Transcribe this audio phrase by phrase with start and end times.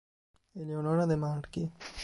[0.55, 1.71] Eleonora De Marchi